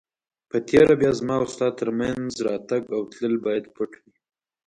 په 0.49 0.57
تېره 0.67 0.93
بیا 1.01 1.11
زما 1.19 1.35
او 1.39 1.45
ستا 1.53 1.67
تر 1.79 1.89
مینځ 1.99 2.33
راتګ 2.47 2.83
او 2.95 3.01
تلل 3.13 3.33
باید 3.45 3.65
پټ 3.75 3.91
وي. 4.01 4.11